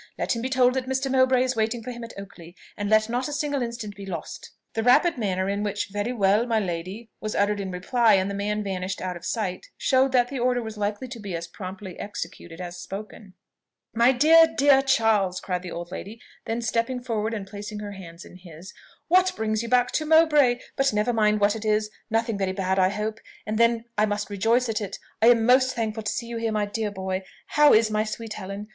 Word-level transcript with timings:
Let 0.17 0.35
him 0.35 0.41
be 0.41 0.49
told 0.49 0.73
that 0.73 0.87
Mr. 0.89 1.11
Mowbray 1.11 1.43
is 1.43 1.55
waiting 1.55 1.83
for 1.83 1.91
him 1.91 2.03
at 2.03 2.15
Oakley 2.17 2.55
and 2.75 2.89
let 2.89 3.07
not 3.07 3.27
a 3.27 3.31
single 3.31 3.61
instant 3.61 3.95
be 3.95 4.03
lost." 4.07 4.49
The 4.73 4.81
rapid 4.81 5.15
manner 5.19 5.47
in 5.47 5.61
which 5.61 5.89
"Very 5.89 6.11
well, 6.11 6.47
my 6.47 6.59
lady," 6.59 7.11
was 7.19 7.35
uttered 7.35 7.59
in 7.59 7.69
reply, 7.69 8.15
and 8.15 8.27
the 8.27 8.33
man 8.33 8.63
vanished 8.63 8.99
out 8.99 9.15
of 9.15 9.23
sight, 9.23 9.67
showed 9.77 10.11
that 10.13 10.29
the 10.29 10.39
order 10.39 10.63
was 10.63 10.75
likely 10.75 11.07
to 11.09 11.19
be 11.19 11.35
as 11.35 11.45
promptly 11.45 11.99
executed 11.99 12.59
as 12.59 12.77
spoken. 12.79 13.35
"My 13.93 14.11
dear, 14.11 14.47
dear 14.47 14.81
Charles!" 14.81 15.39
cried 15.39 15.61
the 15.61 15.69
old 15.71 15.91
lady; 15.91 16.19
then 16.45 16.63
stepping 16.63 16.99
forward 16.99 17.35
and 17.35 17.45
placing 17.45 17.77
her 17.81 17.91
hands 17.91 18.25
in 18.25 18.37
his, 18.37 18.73
"What 19.07 19.31
brings 19.35 19.61
you 19.61 19.69
back 19.69 19.91
to 19.91 20.05
Mowbray? 20.07 20.61
But 20.75 20.91
never 20.93 21.13
mind 21.13 21.39
what 21.39 21.55
it 21.55 21.63
is 21.63 21.91
nothing 22.09 22.39
very 22.39 22.53
bad, 22.53 22.79
I 22.79 22.89
hope, 22.89 23.19
and 23.45 23.59
then 23.59 23.85
I 23.99 24.07
must 24.07 24.31
rejoice 24.31 24.67
at 24.67 24.81
it. 24.81 24.97
I 25.21 25.27
am 25.27 25.45
most 25.45 25.75
thankful 25.75 26.01
to 26.01 26.11
see 26.11 26.25
you 26.25 26.37
here, 26.37 26.51
my 26.51 26.65
dear 26.65 26.89
boy. 26.89 27.21
How 27.49 27.71
is 27.71 27.91
my 27.91 28.03
sweet 28.03 28.33
Helen? 28.33 28.69